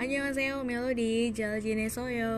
[0.00, 2.32] Annyeonghaseyo Melody Jaljine Soyo.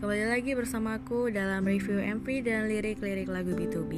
[0.00, 3.92] Kembali lagi bersamaku dalam review MV dan lirik-lirik lagu B2B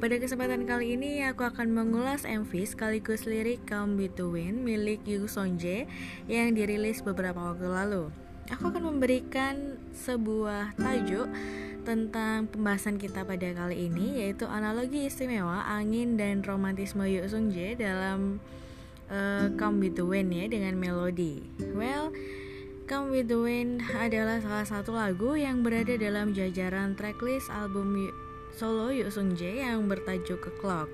[0.00, 5.84] Pada kesempatan kali ini aku akan mengulas MV sekaligus lirik Come Between milik Yu Sonje
[6.24, 8.08] yang dirilis beberapa waktu lalu.
[8.48, 11.28] Aku akan memberikan sebuah tajuk
[11.84, 17.76] tentang pembahasan kita pada kali ini yaitu analogi istimewa angin dan romantisme Yu Sung Jae
[17.76, 18.40] dalam
[19.14, 21.38] uh, Come With The Wind ya dengan melodi.
[21.72, 22.10] Well,
[22.90, 28.10] Come With The Wind adalah salah satu lagu yang berada dalam jajaran tracklist album
[28.52, 30.90] solo Yu Sung Jae yang bertajuk The Clock.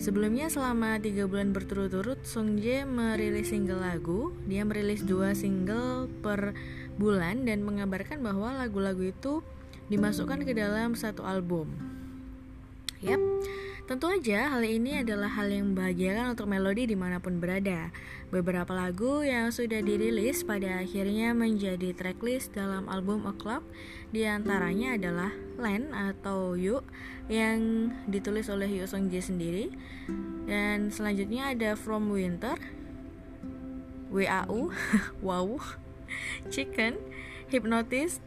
[0.00, 4.32] Sebelumnya selama tiga bulan berturut-turut Sung Jae merilis single lagu.
[4.48, 6.56] Dia merilis dua single per
[6.96, 9.44] bulan dan mengabarkan bahwa lagu-lagu itu
[9.92, 11.68] dimasukkan ke dalam satu album.
[13.02, 13.20] Yap,
[13.88, 17.92] tentu aja hal ini adalah hal yang membahagiakan untuk melodi di mana pun berada.
[18.28, 23.64] Beberapa lagu yang sudah dirilis pada akhirnya menjadi tracklist dalam album A Clock
[24.10, 26.82] di antaranya adalah Len atau Yu
[27.30, 29.70] yang ditulis oleh Yu Song Jae sendiri
[30.50, 32.58] dan selanjutnya ada From Winter
[34.10, 34.74] WAU
[35.26, 35.62] Wow
[36.50, 36.98] Chicken
[37.50, 38.22] Hypnotist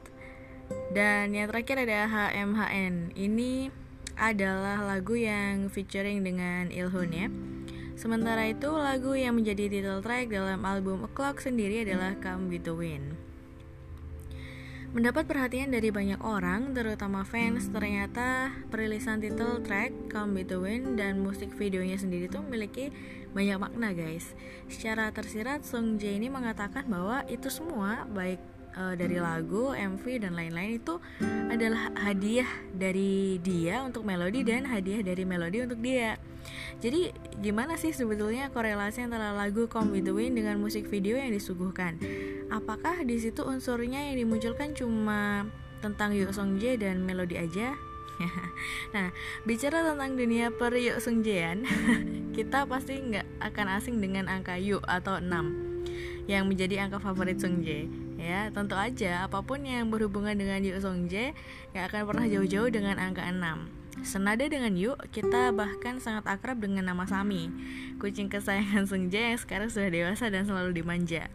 [0.94, 3.16] dan yang terakhir ada HMHN.
[3.18, 3.83] Ini
[4.18, 7.28] adalah lagu yang featuring dengan Ilhun ya.
[7.94, 12.66] Sementara itu lagu yang menjadi title track dalam album A Clock sendiri adalah Come With
[12.66, 13.08] The Wind.
[14.94, 21.02] Mendapat perhatian dari banyak orang, terutama fans, ternyata perilisan title track Come With The Wind
[21.02, 22.94] dan musik videonya sendiri tuh memiliki
[23.34, 24.38] banyak makna guys.
[24.70, 28.38] Secara tersirat, Song Jae ini mengatakan bahwa itu semua baik
[28.78, 30.98] uh, dari lagu, MV dan lain-lain itu
[31.50, 36.18] adalah hadiah dari dia untuk melodi dan hadiah dari melodi untuk dia.
[36.84, 41.32] Jadi gimana sih sebetulnya korelasi antara lagu Come With The Wind dengan musik video yang
[41.32, 41.96] disuguhkan?
[42.52, 45.48] Apakah di situ unsurnya yang dimunculkan cuma
[45.80, 47.80] tentang Yoo Song Jae dan melodi aja?
[48.96, 49.10] nah,
[49.48, 51.66] bicara tentang dunia per Yoo Sung Jaean,
[52.38, 57.64] kita pasti nggak akan asing dengan angka Yu atau 6 yang menjadi angka favorit Sung
[57.64, 61.36] Jae ya tentu aja apa pun yang berhubungan dengan Yu Song Jae
[61.76, 66.90] gak akan pernah jauh-jauh dengan angka 6 Senada dengan Yu, kita bahkan sangat akrab dengan
[66.90, 67.54] nama Sami.
[68.02, 71.30] Kucing kesayangan Sung Jae yang sekarang sudah dewasa dan selalu dimanja.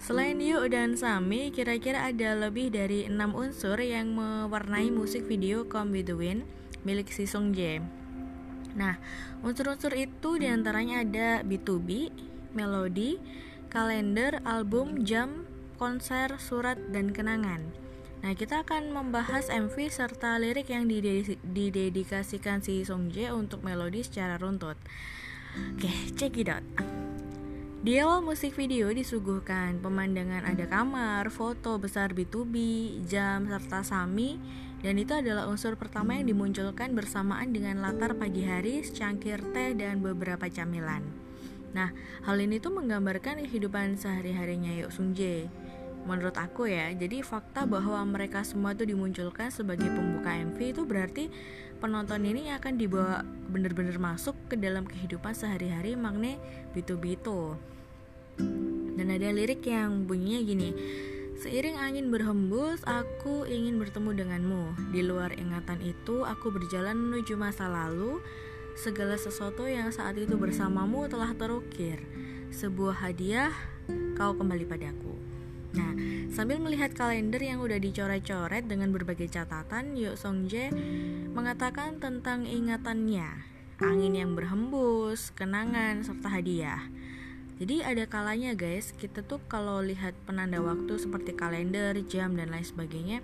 [0.00, 6.00] Selain Yu dan Sami, kira-kira ada lebih dari 6 unsur yang mewarnai musik video Come
[6.00, 6.48] With The Wind
[6.86, 7.84] milik si Sung Jae
[8.78, 8.96] Nah,
[9.42, 12.14] unsur-unsur itu di antaranya ada B2B,
[12.54, 13.18] melodi,
[13.72, 17.62] kalender, album, jam, konser, surat, dan kenangan.
[18.18, 24.34] Nah, kita akan membahas MV serta lirik yang didedikasikan si Song Jae untuk melodi secara
[24.42, 24.74] runtut.
[25.74, 26.66] Oke, check it out.
[27.78, 32.54] Di awal musik video disuguhkan pemandangan ada kamar, foto besar B2B,
[33.06, 34.34] jam, serta sami
[34.82, 39.98] dan itu adalah unsur pertama yang dimunculkan bersamaan dengan latar pagi hari, secangkir teh, dan
[39.98, 41.02] beberapa camilan.
[41.74, 41.94] Nah,
[42.26, 45.46] hal ini tuh menggambarkan kehidupan sehari-harinya Yok Sung Jae
[46.08, 51.24] menurut aku ya jadi fakta bahwa mereka semua itu dimunculkan sebagai pembuka MV itu berarti
[51.84, 53.20] penonton ini akan dibawa
[53.52, 56.40] bener-bener masuk ke dalam kehidupan sehari-hari makne
[56.72, 57.52] B2B itu
[58.96, 60.70] dan ada lirik yang bunyinya gini
[61.38, 64.90] Seiring angin berhembus, aku ingin bertemu denganmu.
[64.90, 68.18] Di luar ingatan itu, aku berjalan menuju masa lalu.
[68.74, 72.02] Segala sesuatu yang saat itu bersamamu telah terukir.
[72.50, 73.54] Sebuah hadiah,
[74.18, 75.27] kau kembali padaku.
[75.78, 75.94] Nah,
[76.34, 80.74] sambil melihat kalender yang udah dicoret-coret dengan berbagai catatan, Yo Song Jae
[81.30, 83.46] mengatakan tentang ingatannya,
[83.78, 86.82] angin yang berhembus, kenangan, serta hadiah.
[87.62, 92.66] Jadi ada kalanya guys, kita tuh kalau lihat penanda waktu seperti kalender, jam, dan lain
[92.66, 93.18] sebagainya,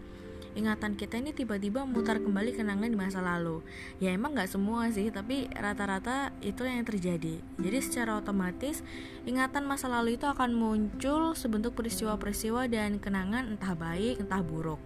[0.54, 3.62] ingatan kita ini tiba-tiba mutar kembali kenangan di masa lalu
[3.98, 8.86] ya emang nggak semua sih tapi rata-rata itu yang terjadi jadi secara otomatis
[9.26, 14.78] ingatan masa lalu itu akan muncul sebentuk peristiwa-peristiwa dan kenangan entah baik entah buruk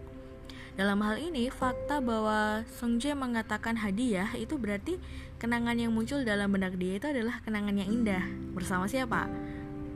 [0.79, 4.95] dalam hal ini, fakta bahwa Song Jae mengatakan hadiah itu berarti
[5.43, 8.23] kenangan yang muncul dalam benak dia itu adalah kenangan yang indah.
[8.55, 9.27] Bersama siapa?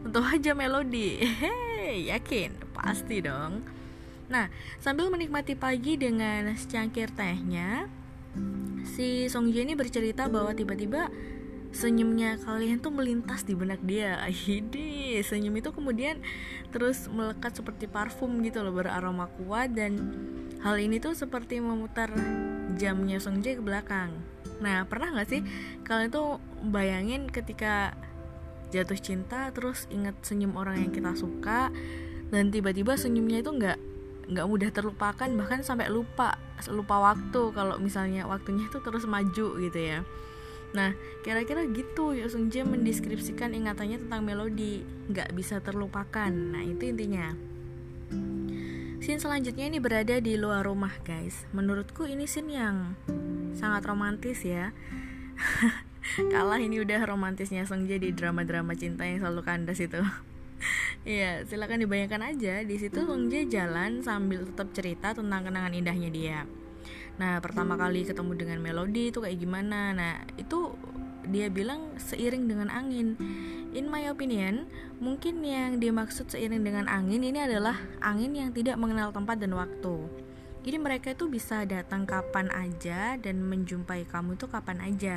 [0.02, 1.22] Tentu aja melodi.
[1.22, 2.74] Hehehe, yakin?
[2.74, 3.62] Pasti dong.
[4.32, 4.48] Nah,
[4.80, 7.84] sambil menikmati pagi dengan secangkir tehnya,
[8.96, 11.12] si Song Ji ini bercerita bahwa tiba-tiba
[11.72, 14.24] senyumnya kalian tuh melintas di benak dia.
[14.32, 16.24] Hidi, senyum itu kemudian
[16.72, 20.00] terus melekat seperti parfum gitu loh, beraroma kuat dan
[20.64, 22.08] hal ini tuh seperti memutar
[22.80, 24.16] jamnya Song Ji ke belakang.
[24.64, 25.44] Nah, pernah nggak sih
[25.84, 27.92] kalian tuh bayangin ketika
[28.72, 31.68] jatuh cinta terus inget senyum orang yang kita suka
[32.32, 33.91] dan tiba-tiba senyumnya itu nggak
[34.32, 36.40] nggak mudah terlupakan bahkan sampai lupa
[36.72, 40.00] lupa waktu kalau misalnya waktunya itu terus maju gitu ya
[40.72, 44.80] Nah, kira-kira gitu ya Sung Jae mendeskripsikan ingatannya tentang melodi,
[45.12, 46.32] nggak bisa terlupakan.
[46.32, 47.36] Nah, itu intinya.
[49.02, 51.44] Scene selanjutnya ini berada di luar rumah, guys.
[51.52, 52.96] Menurutku ini scene yang
[53.52, 54.72] sangat romantis ya.
[56.32, 60.00] Kalah ini udah romantisnya Sung Jae di drama-drama cinta yang selalu kandas itu.
[61.02, 66.10] Iya, silakan dibayangkan aja di situ Sung Jae jalan sambil tetap cerita tentang kenangan indahnya
[66.14, 66.38] dia.
[67.18, 69.92] Nah, pertama kali ketemu dengan melodi itu kayak gimana?
[69.92, 70.72] Nah, itu
[71.28, 73.14] dia bilang seiring dengan angin.
[73.72, 74.68] In my opinion,
[74.98, 80.06] mungkin yang dimaksud seiring dengan angin ini adalah angin yang tidak mengenal tempat dan waktu.
[80.62, 85.16] Jadi mereka itu bisa datang kapan aja dan menjumpai kamu itu kapan aja.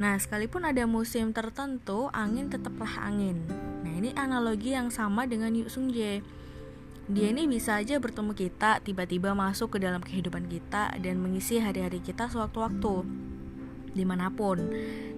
[0.00, 3.44] Nah, sekalipun ada musim tertentu, angin tetaplah angin.
[3.84, 6.24] Nah, ini analogi yang sama dengan Yu Sung Jae
[7.10, 11.98] dia ini bisa aja bertemu kita, tiba-tiba masuk ke dalam kehidupan kita dan mengisi hari-hari
[11.98, 13.02] kita sewaktu-waktu
[13.92, 14.62] di mana pun.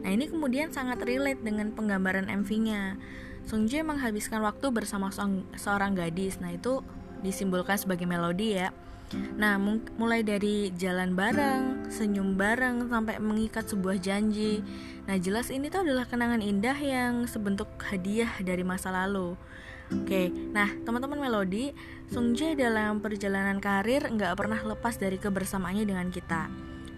[0.01, 2.97] Nah ini kemudian sangat relate dengan penggambaran MV-nya.
[3.45, 5.13] Sung Jae menghabiskan waktu bersama
[5.55, 6.41] seorang gadis.
[6.41, 6.81] Nah itu
[7.25, 8.69] disimbolkan sebagai melodi ya.
[9.39, 9.57] Nah,
[9.97, 14.61] mulai dari jalan bareng, senyum bareng, sampai mengikat sebuah janji.
[15.07, 19.39] Nah, jelas ini tuh adalah kenangan indah yang sebentuk hadiah dari masa lalu.
[19.93, 21.77] Oke, nah teman-teman Melodi,
[22.09, 26.49] Sung Jae dalam perjalanan karir nggak pernah lepas dari kebersamaannya dengan kita.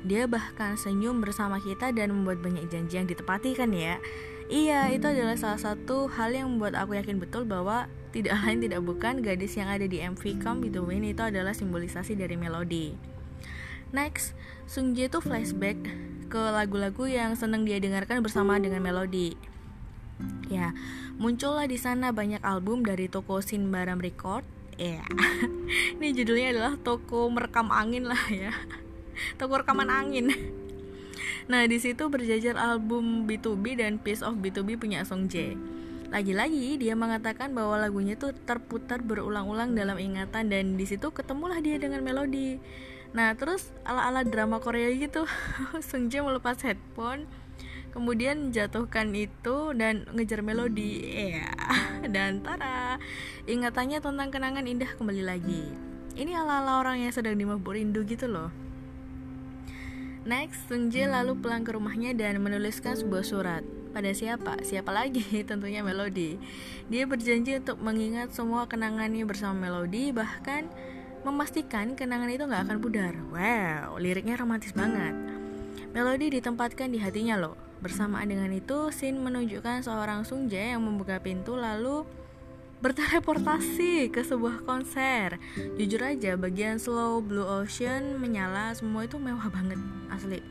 [0.06, 3.98] Dia bahkan senyum bersama kita dan membuat banyak janji yang ditepati kan ya.
[4.46, 8.80] Iya, itu adalah salah satu hal yang membuat aku yakin betul bahwa tidak lain tidak
[8.80, 12.96] bukan gadis yang ada di MV Come Be The Wind itu adalah simbolisasi dari melodi.
[13.92, 14.32] Next,
[14.64, 15.76] Sung Jae tuh flashback
[16.32, 19.36] ke lagu-lagu yang senang dia dengarkan bersama dengan melodi.
[20.48, 20.72] Ya,
[21.20, 24.48] muncullah di sana banyak album dari toko Sinbaram Record.
[24.80, 25.06] Ya, yeah.
[26.00, 28.52] ini judulnya adalah toko merekam angin lah ya,
[29.40, 30.32] toko rekaman angin.
[31.52, 35.75] Nah, di situ berjajar album B2B dan Piece of B2B punya Song Jae.
[36.08, 41.76] Lagi-lagi dia mengatakan bahwa lagunya tuh terputar berulang-ulang dalam ingatan dan di situ ketemulah dia
[41.76, 42.62] dengan melodi.
[43.14, 45.26] Nah, terus ala-ala drama Korea gitu,
[45.88, 47.26] Sung Jae melepas headphone
[47.96, 51.00] kemudian jatuhkan itu dan ngejar melodi
[51.32, 51.48] ya
[52.14, 53.00] dan tara
[53.48, 55.64] ingatannya tentang kenangan indah kembali lagi
[56.12, 58.52] ini ala-ala orang yang sedang dimabuk rindu gitu loh
[60.26, 63.62] Next, Sung Jae lalu pulang ke rumahnya dan menuliskan sebuah surat.
[63.96, 64.60] Pada siapa?
[64.60, 65.24] Siapa lagi?
[65.48, 66.36] Tentunya Melody.
[66.92, 70.68] Dia berjanji untuk mengingat semua kenangannya bersama Melody, bahkan
[71.24, 73.16] memastikan kenangan itu nggak akan pudar.
[73.32, 75.16] Wow, liriknya romantis banget.
[75.96, 77.56] Melody ditempatkan di hatinya loh.
[77.80, 82.04] Bersamaan dengan itu, Shin menunjukkan seorang Sung Jae yang membuka pintu lalu
[82.84, 85.40] berteleportasi ke sebuah konser.
[85.80, 89.80] Jujur aja, bagian slow Blue Ocean menyala, semua itu mewah banget,
[90.12, 90.44] asli.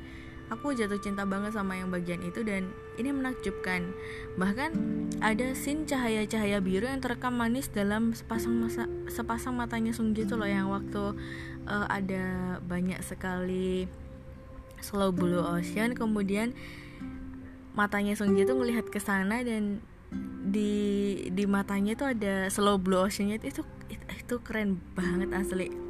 [0.54, 2.70] Aku jatuh cinta banget sama yang bagian itu dan
[3.02, 3.90] ini menakjubkan.
[4.38, 4.72] Bahkan
[5.20, 10.38] ada scene cahaya-cahaya biru yang terekam manis dalam sepasang masa, sepasang matanya Sung Jae itu
[10.38, 11.18] loh yang waktu
[11.66, 13.90] uh, ada banyak sekali
[14.86, 16.54] slow blue ocean kemudian
[17.74, 19.84] matanya Song Ji tuh ngelihat ke sana dan
[20.46, 20.72] di
[21.34, 25.85] di matanya tuh ada slow blue oceannya itu, itu itu keren banget asli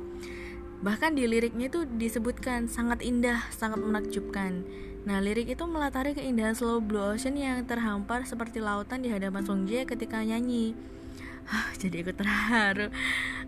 [0.85, 4.61] bahkan di liriknya itu disebutkan sangat indah sangat menakjubkan
[5.01, 9.65] nah lirik itu melatari keindahan slow blue ocean yang terhampar seperti lautan di hadapan Song
[9.65, 10.77] Ji ketika nyanyi
[11.49, 12.93] Hah, jadi ikut terharu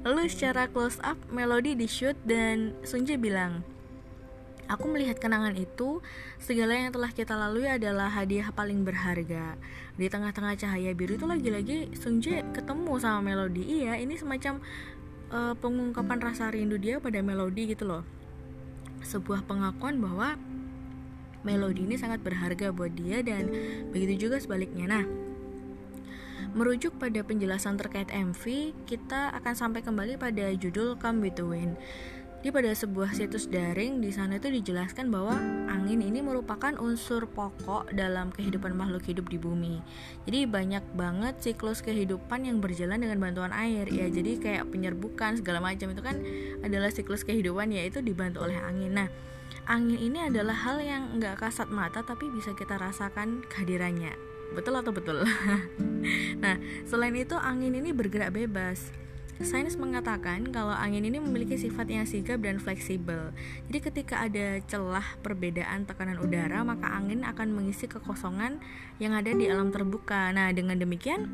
[0.01, 3.62] lalu secara close up melodi di shoot dan Sung Ji bilang
[4.67, 6.03] Aku melihat kenangan itu,
[6.44, 9.56] segala yang telah kita lalui adalah hadiah paling berharga.
[9.96, 13.63] Di tengah-tengah cahaya biru itu lagi-lagi Sung Jae ketemu sama Melody.
[13.63, 14.60] Iya, ini semacam
[15.31, 18.03] uh, pengungkapan rasa rindu dia pada Melody gitu loh.
[19.03, 20.36] Sebuah pengakuan bahwa
[21.46, 23.48] Melody ini sangat berharga buat dia dan
[23.93, 25.00] begitu juga sebaliknya.
[25.00, 25.05] Nah,
[26.57, 31.38] Merujuk pada penjelasan terkait MV, kita akan sampai kembali pada judul Come With.
[32.38, 35.34] Di pada sebuah situs daring di sana itu dijelaskan bahwa
[35.74, 39.82] angin ini merupakan unsur pokok dalam kehidupan makhluk hidup di bumi.
[40.29, 43.89] Jadi banyak banget siklus kehidupan yang berjalan dengan bantuan air.
[43.89, 46.22] Ya, jadi kayak penyerbukan segala macam itu kan
[46.62, 48.94] adalah siklus kehidupan yaitu dibantu oleh angin.
[48.94, 49.10] Nah,
[49.65, 54.13] angin ini adalah hal yang nggak kasat mata tapi bisa kita rasakan kehadirannya.
[54.53, 55.25] Betul atau betul?
[56.46, 59.07] nah, selain itu angin ini bergerak bebas
[59.38, 63.29] Sains mengatakan kalau angin ini memiliki sifat yang sigap dan fleksibel.
[63.70, 68.58] Jadi ketika ada celah perbedaan tekanan udara, maka angin akan mengisi kekosongan
[68.98, 70.34] yang ada di alam terbuka.
[70.34, 71.29] Nah, dengan demikian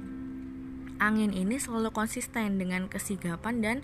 [0.99, 3.77] angin ini selalu konsisten dengan kesigapan dan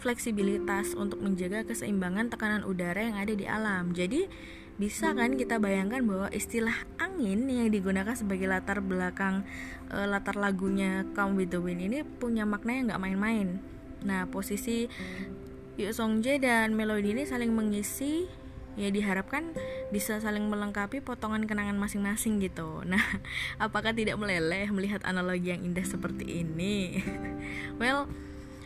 [0.00, 3.92] fleksibilitas untuk menjaga keseimbangan tekanan udara yang ada di alam.
[3.92, 4.26] Jadi
[4.80, 9.44] bisa kan kita bayangkan bahwa istilah angin yang digunakan sebagai latar belakang
[9.92, 13.60] e, latar lagunya Come With The Wind ini punya makna yang nggak main-main.
[14.08, 14.88] Nah posisi
[15.76, 18.24] Yu Song Jae dan melodi ini saling mengisi
[18.80, 19.52] ya diharapkan
[19.92, 22.80] bisa saling melengkapi potongan kenangan masing-masing gitu.
[22.86, 23.02] Nah,
[23.64, 27.02] apakah tidak meleleh melihat analogi yang indah seperti ini?
[27.82, 28.08] well,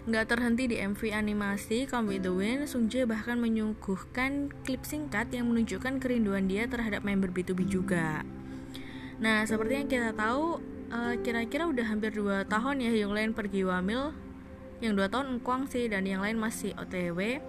[0.05, 5.33] nggak terhenti di MV animasi Come With The Wind, Sung Jae bahkan menyuguhkan klip singkat
[5.33, 8.21] yang menunjukkan kerinduan dia terhadap member B2B juga.
[9.17, 10.61] Nah, seperti yang kita tahu,
[10.93, 14.13] uh, kira-kira udah hampir 2 tahun ya yang lain pergi wamil
[14.85, 17.41] yang 2 tahun engkuang sih dan yang lain masih OTW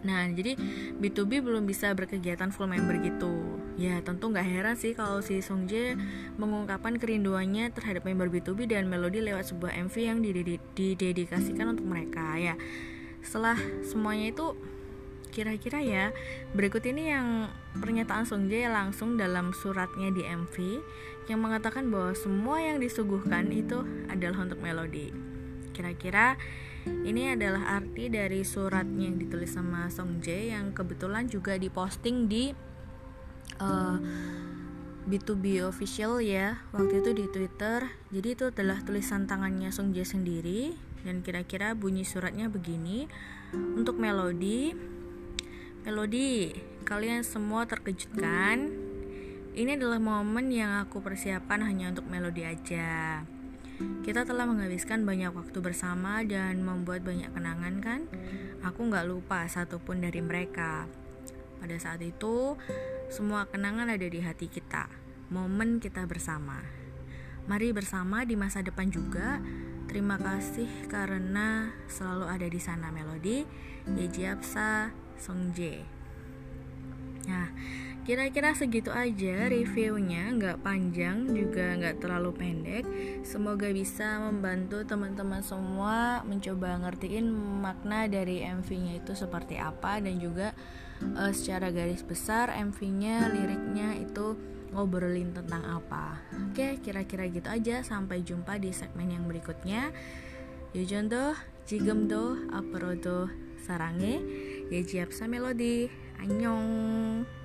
[0.00, 0.56] Nah, jadi
[0.96, 3.59] B2B belum bisa berkegiatan full member gitu.
[3.80, 5.96] Ya, tentu nggak heran sih kalau si Song Jae
[6.36, 10.20] mengungkapkan kerinduannya terhadap member B2B dan melodi lewat sebuah MV yang
[10.76, 12.36] didedikasikan untuk mereka.
[12.36, 12.60] Ya,
[13.24, 14.52] setelah semuanya itu
[15.30, 16.10] Kira-kira ya,
[16.58, 17.46] berikut ini yang
[17.78, 20.82] pernyataan Song Jae langsung dalam suratnya di MV
[21.30, 25.14] yang mengatakan bahwa semua yang disuguhkan itu adalah untuk melodi.
[25.70, 26.34] Kira-kira
[27.06, 32.50] ini adalah arti dari suratnya yang ditulis sama Song Jae yang kebetulan juga diposting di
[33.58, 33.96] uh, eh,
[35.10, 37.90] B2B official ya waktu itu di Twitter.
[38.14, 43.10] Jadi itu adalah tulisan tangannya Song Jae sendiri dan kira-kira bunyi suratnya begini.
[43.50, 44.70] Untuk melodi
[45.80, 46.52] Melodi,
[46.84, 48.68] kalian semua terkejut kan?
[49.56, 53.24] Ini adalah momen yang aku persiapkan hanya untuk melodi aja.
[54.04, 58.00] Kita telah menghabiskan banyak waktu bersama dan membuat banyak kenangan kan?
[58.60, 60.84] Aku nggak lupa satupun dari mereka.
[61.64, 62.60] Pada saat itu,
[63.10, 64.86] semua kenangan ada di hati kita.
[65.34, 66.62] Momen kita bersama.
[67.50, 69.42] Mari bersama di masa depan juga.
[69.90, 73.42] Terima kasih karena selalu ada di sana Melodi,
[73.90, 75.82] Yeji Apsa, Songje.
[77.26, 77.50] Nah,
[78.10, 82.82] kira-kira segitu aja reviewnya nggak panjang juga nggak terlalu pendek.
[83.22, 87.30] Semoga bisa membantu teman-teman semua mencoba ngertiin
[87.62, 90.50] makna dari MV-nya itu seperti apa dan juga
[91.14, 94.34] uh, secara garis besar MV-nya liriknya itu
[94.74, 96.18] ngobrolin tentang apa.
[96.50, 97.86] Oke kira-kira gitu aja.
[97.86, 99.94] Sampai jumpa di segmen yang berikutnya.
[100.74, 103.30] Yujondo, Jigemdo, Aperodo,
[103.62, 104.18] Sarange,
[104.66, 105.86] Yejiapsa Melodi,
[106.18, 107.38] anyong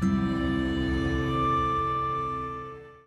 [0.00, 0.33] thank you